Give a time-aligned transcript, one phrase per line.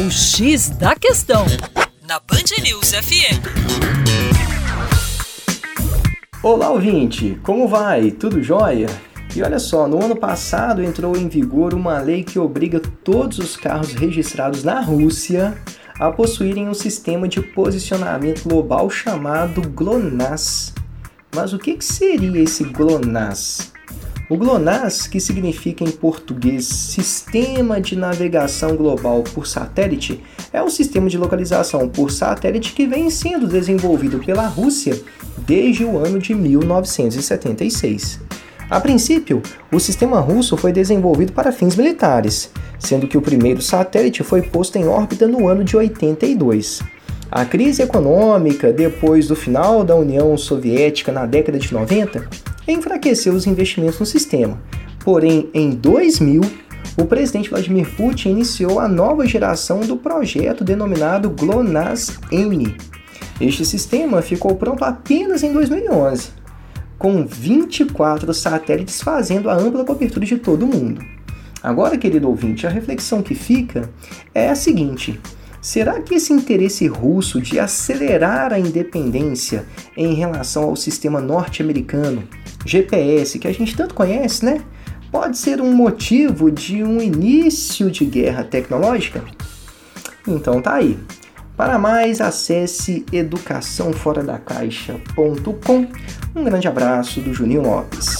[0.00, 1.44] O X da Questão,
[2.08, 3.36] na Band News FM.
[6.42, 7.38] Olá, ouvinte!
[7.42, 8.10] Como vai?
[8.10, 8.86] Tudo jóia?
[9.36, 13.58] E olha só, no ano passado entrou em vigor uma lei que obriga todos os
[13.58, 15.54] carros registrados na Rússia
[15.98, 20.72] a possuírem um sistema de posicionamento global chamado GLONASS.
[21.34, 23.70] Mas o que seria esse GLONASS?
[24.30, 30.20] O GLONASS, que significa em português Sistema de Navegação Global por Satélite,
[30.52, 34.96] é um sistema de localização por satélite que vem sendo desenvolvido pela Rússia
[35.38, 38.20] desde o ano de 1976.
[38.70, 39.42] A princípio,
[39.72, 44.78] o sistema russo foi desenvolvido para fins militares, sendo que o primeiro satélite foi posto
[44.78, 46.82] em órbita no ano de 82.
[47.32, 53.46] A crise econômica depois do final da União Soviética na década de 90 enfraqueceu os
[53.46, 54.60] investimentos no sistema.
[55.04, 56.40] Porém, em 2000,
[56.98, 62.76] o presidente Vladimir Putin iniciou a nova geração do projeto denominado GLONASS-M.
[63.40, 66.28] Este sistema ficou pronto apenas em 2011,
[66.98, 71.02] com 24 satélites fazendo a ampla cobertura de todo o mundo.
[71.62, 73.88] Agora, querido ouvinte, a reflexão que fica
[74.34, 75.18] é a seguinte:
[75.60, 82.26] Será que esse interesse russo de acelerar a independência em relação ao sistema norte-americano,
[82.64, 84.62] GPS, que a gente tanto conhece, né?
[85.10, 89.24] Pode ser um motivo de um início de guerra tecnológica?
[90.26, 90.98] Então tá aí.
[91.56, 95.86] Para mais, acesse educaçãoforadacaixa.com.
[96.34, 98.19] Um grande abraço do Juninho Lopes.